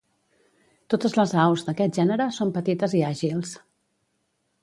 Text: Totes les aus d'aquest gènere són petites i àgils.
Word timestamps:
Totes 0.93 1.13
les 1.17 1.33
aus 1.43 1.65
d'aquest 1.67 1.99
gènere 2.01 2.27
són 2.39 2.55
petites 2.57 2.97
i 3.01 3.05
àgils. 3.13 3.55